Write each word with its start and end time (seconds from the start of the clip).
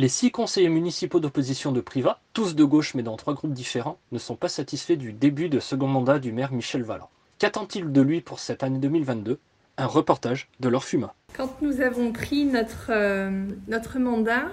Les 0.00 0.06
six 0.06 0.30
conseillers 0.30 0.68
municipaux 0.68 1.18
d'opposition 1.18 1.72
de 1.72 1.80
Privat, 1.80 2.20
tous 2.32 2.54
de 2.54 2.62
gauche 2.62 2.94
mais 2.94 3.02
dans 3.02 3.16
trois 3.16 3.34
groupes 3.34 3.52
différents, 3.52 3.98
ne 4.12 4.18
sont 4.20 4.36
pas 4.36 4.48
satisfaits 4.48 4.92
du 4.92 5.12
début 5.12 5.48
de 5.48 5.58
second 5.58 5.88
mandat 5.88 6.20
du 6.20 6.30
maire 6.30 6.52
Michel 6.52 6.84
Valland. 6.84 7.10
Qu'attend-il 7.40 7.90
de 7.90 8.00
lui 8.00 8.20
pour 8.20 8.38
cette 8.38 8.62
année 8.62 8.78
2022 8.78 9.40
Un 9.76 9.86
reportage 9.86 10.50
de 10.60 10.68
leur 10.68 10.84
Fuma. 10.84 11.16
Quand 11.36 11.60
nous 11.62 11.80
avons 11.80 12.12
pris 12.12 12.44
notre, 12.44 12.90
euh, 12.90 13.98
mandat, 13.98 14.52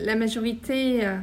la 0.00 0.16
majorité 0.16 1.06
euh, 1.06 1.18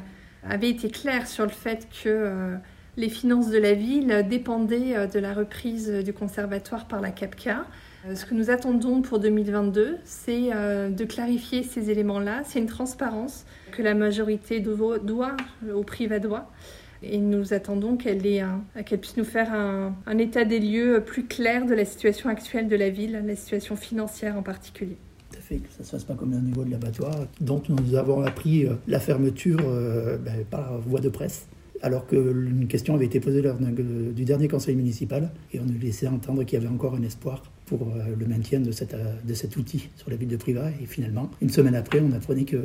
avait 0.50 0.70
été 0.70 0.90
claire 0.90 1.28
sur 1.28 1.44
le 1.44 1.52
fait 1.52 1.90
que 1.90 2.08
euh, 2.08 2.56
les 2.98 3.10
finances 3.10 3.50
de 3.50 3.58
la 3.60 3.74
ville 3.74 4.26
dépendaient 4.28 5.08
de 5.08 5.20
la 5.20 5.34
reprise 5.34 5.90
du 6.04 6.14
conservatoire 6.14 6.88
par 6.88 7.00
la 7.00 7.12
CAPCA. 7.12 7.66
Ce 8.14 8.26
que 8.26 8.34
nous 8.34 8.50
attendons 8.50 9.02
pour 9.02 9.20
2022, 9.20 9.98
c'est 10.04 10.50
de 10.50 11.06
clarifier 11.06 11.64
ces 11.64 11.92
éléments-là. 11.92 12.42
C'est 12.46 12.60
une 12.60 12.66
transparence 12.66 13.46
que 13.72 13.84
la 13.84 13.94
majorité 13.94 14.60
doit, 14.60 15.38
au 15.74 15.84
privat 15.84 16.20
doit. 16.20 16.52
Et 17.04 17.20
nous 17.20 17.54
attendons 17.54 17.96
qu'elle 17.96 18.20
puisse 18.20 19.18
nous 19.18 19.24
faire 19.24 19.54
un, 19.54 19.96
un, 20.08 20.18
état 20.18 20.46
des 20.46 20.60
lieux 20.60 21.04
plus 21.06 21.26
clair 21.26 21.68
de 21.68 21.76
la 21.76 21.86
situation 21.86 22.30
actuelle 22.30 22.68
de 22.68 22.76
la 22.76 22.90
ville, 22.90 23.22
la 23.24 23.36
situation 23.36 23.76
financière 23.76 24.36
en 24.36 24.42
particulier. 24.42 24.98
Que 25.32 25.54
ça 25.54 25.56
ne 25.80 25.84
se 25.84 25.92
fasse 25.92 26.04
pas 26.04 26.16
comme 26.16 26.34
au 26.34 26.40
niveau 26.40 26.64
de 26.64 26.72
l'abattoir, 26.72 27.14
dont 27.40 27.62
nous 27.70 27.96
avons 27.96 28.22
appris 28.22 28.66
la 28.88 29.00
fermeture 29.00 29.60
euh, 29.64 30.18
ben, 30.18 30.44
par 30.50 30.80
voie 30.80 31.00
de 31.00 31.10
presse 31.10 31.48
alors 31.82 32.08
qu'une 32.08 32.68
question 32.68 32.96
avait 32.96 33.06
été 33.06 33.20
posée 33.20 33.42
lors 33.42 33.58
du 33.58 34.26
dernier 34.26 34.48
conseil 34.48 34.76
municipal 34.76 35.32
et 35.54 35.60
on 35.60 35.66
nous 35.66 35.80
laissait 35.80 36.08
entendre 36.08 36.44
qu'il 36.44 36.60
y 36.60 36.62
avait 36.64 36.74
encore 36.74 36.96
un 36.96 37.04
espoir 37.04 37.44
pour 37.66 37.82
euh, 37.82 38.16
le 38.18 38.26
maintien 38.26 38.60
de, 38.60 38.72
cette, 38.72 38.96
de 39.26 39.34
cet 39.34 39.58
outil 39.58 39.90
sur 39.96 40.10
la 40.10 40.16
ville 40.16 40.30
de 40.30 40.38
Privas. 40.38 40.70
Et 40.82 40.86
finalement, 40.86 41.30
une 41.42 41.50
semaine 41.50 41.76
après, 41.76 42.00
on 42.00 42.12
apprenait 42.14 42.46
que 42.46 42.58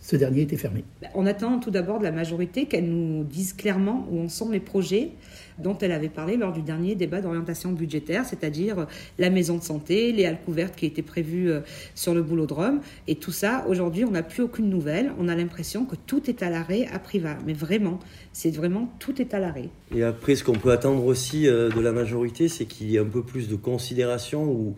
ce 0.00 0.16
dernier 0.16 0.42
était 0.42 0.56
fermé. 0.56 0.84
On 1.14 1.26
attend 1.26 1.58
tout 1.58 1.70
d'abord 1.70 1.98
de 1.98 2.04
la 2.04 2.12
majorité 2.12 2.66
qu'elle 2.66 2.88
nous 2.88 3.24
dise 3.24 3.52
clairement 3.52 4.06
où 4.10 4.20
en 4.20 4.28
sont 4.28 4.50
les 4.50 4.60
projets 4.60 5.10
dont 5.58 5.76
elle 5.78 5.92
avait 5.92 6.08
parlé 6.08 6.36
lors 6.36 6.52
du 6.52 6.62
dernier 6.62 6.94
débat 6.94 7.20
d'orientation 7.20 7.72
budgétaire, 7.72 8.24
c'est-à-dire 8.24 8.86
la 9.18 9.30
maison 9.30 9.56
de 9.56 9.62
santé, 9.62 10.12
les 10.12 10.24
halles 10.24 10.40
couvertes 10.44 10.76
qui 10.76 10.86
étaient 10.86 11.02
prévues 11.02 11.50
euh, 11.50 11.60
sur 11.94 12.14
le 12.14 12.22
boulodrome. 12.22 12.80
Et 13.06 13.16
tout 13.16 13.32
ça, 13.32 13.64
aujourd'hui, 13.68 14.04
on 14.04 14.12
n'a 14.12 14.22
plus 14.22 14.42
aucune 14.42 14.70
nouvelle. 14.70 15.12
On 15.18 15.28
a 15.28 15.34
l'impression 15.34 15.84
que 15.84 15.96
tout 15.96 16.30
est 16.30 16.42
à 16.42 16.50
l'arrêt 16.50 16.86
à 16.92 16.98
Priva. 16.98 17.36
Mais 17.46 17.52
vraiment, 17.52 17.98
c'est 18.32 18.50
vraiment 18.50 18.88
tout 18.98 19.20
est 19.20 19.34
à 19.34 19.40
l'arrêt. 19.40 19.68
Et 19.94 20.04
après, 20.04 20.36
ce 20.36 20.44
qu'on 20.44 20.52
peut 20.52 20.70
attendre 20.70 21.04
aussi 21.04 21.48
euh, 21.48 21.70
de 21.70 21.80
la 21.80 21.92
majorité, 21.92 22.48
c'est 22.48 22.66
qu'il 22.66 22.90
y 22.90 22.96
ait 22.96 23.00
un 23.00 23.04
peu 23.04 23.22
plus 23.22 23.48
de 23.48 23.56
considération 23.56 24.44
ou 24.44 24.76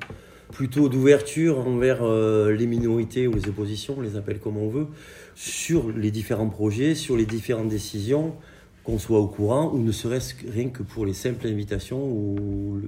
plutôt 0.51 0.89
d'ouverture 0.89 1.59
envers 1.59 2.03
euh, 2.03 2.53
les 2.53 2.67
minorités 2.67 3.27
ou 3.27 3.35
les 3.35 3.49
oppositions, 3.49 3.95
on 3.99 4.01
les 4.01 4.17
appelle 4.17 4.39
comme 4.39 4.57
on 4.57 4.69
veut, 4.69 4.87
sur 5.35 5.91
les 5.91 6.11
différents 6.11 6.49
projets, 6.49 6.95
sur 6.95 7.17
les 7.17 7.27
différentes 7.27 7.69
décisions 7.69 8.35
qu'on 8.85 8.99
soit 8.99 9.19
au 9.19 9.27
courant, 9.27 9.71
ou 9.73 9.79
ne 9.79 9.93
serait-ce 9.93 10.35
rien 10.51 10.69
que 10.69 10.83
pour 10.83 11.07
les 11.07 11.13
simples 11.13 11.47
invitations 11.47 12.03
où, 12.03 12.81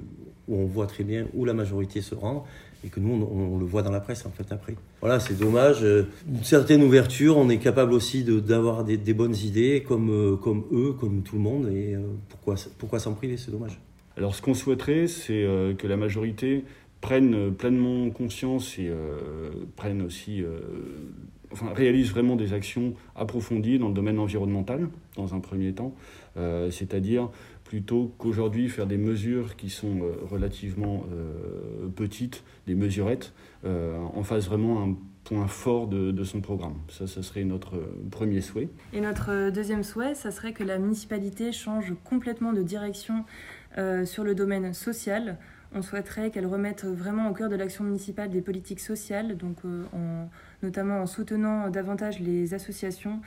on 0.48 0.64
voit 0.64 0.86
très 0.86 1.04
bien 1.04 1.26
où 1.34 1.44
la 1.44 1.54
majorité 1.54 2.00
se 2.00 2.14
rend 2.14 2.44
et 2.84 2.88
que 2.88 2.98
nous, 2.98 3.12
on, 3.12 3.58
le 3.58 3.64
voit 3.64 3.82
dans 3.82 3.92
la 3.92 4.00
presse 4.00 4.26
en 4.26 4.30
fait 4.30 4.50
après. 4.50 4.74
Voilà, 5.00 5.20
c'est 5.20 5.38
dommage. 5.38 5.84
Euh, 5.84 6.08
une 6.28 6.42
certaine 6.42 6.82
ouverture, 6.82 7.36
on 7.36 7.48
est 7.48 7.58
capable 7.58 7.92
aussi 7.92 8.24
d'avoir 8.24 8.84
des, 8.84 9.14
bonnes 9.14 9.36
idées 9.36 9.84
comme, 9.86 10.10
euh, 10.10 10.36
comme 10.36 10.64
eux, 10.72 10.92
comme 10.98 11.22
tout 11.22 11.36
le 11.36 11.42
monde, 11.42 11.68
et 11.68 11.94
pourquoi, 12.28 12.56
pourquoi 12.78 12.98
s'en 12.98 13.12
priver, 13.12 13.36
c'est 13.36 13.52
dommage. 13.52 13.80
Alors 14.16 14.34
ce 14.34 14.42
qu'on 14.42 14.52
souhaiterait, 14.52 15.06
c'est 15.06 15.46
que 15.78 15.86
la 15.86 15.96
majorité 15.96 16.64
prenne 17.02 17.52
pleinement 17.52 18.08
conscience 18.10 18.78
et 18.78 18.90
prenne 19.76 20.00
aussi 20.00 20.42
enfin, 21.52 21.72
réalise 21.74 22.10
vraiment 22.10 22.36
des 22.36 22.52
actions 22.52 22.94
approfondies 23.14 23.78
dans 23.78 23.88
le 23.88 23.94
domaine 23.94 24.18
environnemental, 24.18 24.88
dans 25.16 25.34
un 25.34 25.40
premier 25.40 25.72
temps, 25.72 25.94
euh, 26.36 26.70
c'est-à-dire 26.70 27.28
plutôt 27.64 28.12
qu'aujourd'hui 28.18 28.68
faire 28.68 28.86
des 28.86 28.98
mesures 28.98 29.56
qui 29.56 29.70
sont 29.70 30.02
euh, 30.02 30.12
relativement 30.30 31.04
euh, 31.12 31.88
petites, 31.94 32.42
des 32.66 32.74
mesurettes, 32.74 33.32
en 33.64 34.24
fasse 34.24 34.46
vraiment 34.46 34.82
un 34.82 34.96
point 35.22 35.46
fort 35.46 35.86
de, 35.86 36.24
son 36.24 36.40
programme. 36.40 36.74
Ça, 36.88 37.06
ça 37.06 37.22
serait 37.22 37.44
notre 37.44 37.76
premier 38.10 38.40
souhait. 38.40 38.68
Et 38.92 39.00
notre 39.00 39.50
deuxième 39.50 39.84
souhait, 39.84 40.16
ça 40.16 40.32
serait 40.32 40.52
que 40.52 40.64
la 40.64 40.78
municipalité 40.78 41.52
change 41.52 41.94
complètement 42.02 42.52
de 42.52 42.62
direction 42.62 43.24
sur 44.04 44.24
le 44.24 44.34
domaine 44.34 44.74
social. 44.74 45.36
On 45.74 45.80
souhaiterait 45.80 46.30
qu'elle 46.30 46.46
remette 46.46 46.84
vraiment 46.84 47.30
au 47.30 47.32
cœur 47.32 47.48
de 47.48 47.56
l'action 47.56 47.84
municipale 47.84 48.30
des 48.30 48.42
politiques 48.42 48.80
sociales, 48.80 49.36
donc 49.36 49.58
en 49.64 50.28
notamment 50.62 51.00
en 51.00 51.06
soutenant 51.06 51.70
davantage 51.70 52.20
les 52.20 52.54
associations 52.54 53.20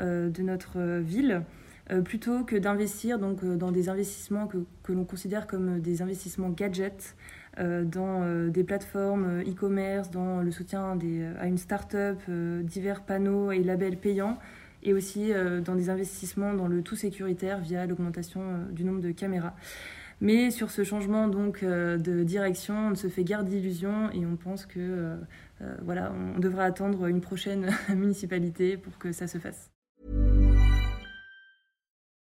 euh, 0.00 0.30
de 0.30 0.42
notre 0.42 1.00
ville 1.00 1.42
euh, 1.90 2.00
plutôt 2.00 2.44
que 2.44 2.56
d'investir 2.56 3.18
donc 3.18 3.42
euh, 3.42 3.56
dans 3.56 3.70
des 3.70 3.88
investissements 3.88 4.46
que, 4.46 4.58
l'on 4.92 5.04
considère 5.04 5.46
comme 5.46 5.80
des 5.80 6.02
investissements 6.02 6.50
gadgets 6.50 7.16
dans 7.58 8.48
des 8.48 8.64
plateformes 8.64 9.42
e-commerce, 9.42 10.10
dans 10.10 10.40
le 10.40 10.50
soutien 10.50 10.96
à 11.38 11.46
une 11.46 11.58
start-up, 11.58 12.18
divers 12.62 13.02
panneaux 13.02 13.50
et 13.50 13.62
labels 13.62 13.98
payants, 13.98 14.38
et 14.82 14.92
aussi 14.94 15.32
dans 15.64 15.74
des 15.74 15.90
investissements 15.90 16.54
dans 16.54 16.68
le 16.68 16.82
tout 16.82 16.96
sécuritaire 16.96 17.60
via 17.60 17.86
l'augmentation 17.86 18.40
du 18.72 18.84
nombre 18.84 19.00
de 19.00 19.10
caméras. 19.10 19.54
Mais 20.20 20.50
sur 20.50 20.70
ce 20.70 20.84
changement 20.84 21.28
donc 21.28 21.64
de 21.64 22.24
direction, 22.24 22.74
on 22.74 22.90
ne 22.90 22.94
se 22.94 23.08
fait 23.08 23.24
guère 23.24 23.44
d'illusions 23.44 24.10
et 24.12 24.26
on 24.26 24.36
pense 24.36 24.66
que 24.66 25.18
euh, 25.62 25.76
voilà, 25.82 26.12
on 26.12 26.38
devra 26.38 26.64
attendre 26.64 27.06
une 27.06 27.20
prochaine 27.20 27.70
municipalité 27.94 28.76
pour 28.76 28.96
que 28.98 29.12
ça 29.12 29.26
se 29.26 29.38
fasse. 29.38 29.70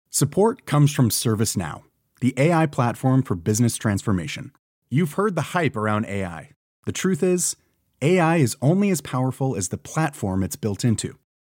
Support 0.09 0.65
comes 0.65 0.87
from 0.87 1.09
ServiceNow, 1.09 1.83
the 2.21 2.33
AI 2.37 2.67
platform 2.67 3.21
for 3.21 3.35
business 3.35 3.77
transformation. 3.77 4.51
You've 4.89 5.13
heard 5.17 5.35
the 5.35 5.53
hype 5.53 5.75
around 5.75 6.05
AI. 6.05 6.51
The 6.85 6.93
truth 6.93 7.21
is, 7.21 7.57
AI 8.01 8.37
is 8.37 8.55
only 8.61 8.91
as 8.91 9.01
powerful 9.01 9.55
as 9.57 9.69
the 9.69 9.77
platform 9.77 10.43
it's 10.43 10.55
built 10.55 10.85
into. 10.85 11.17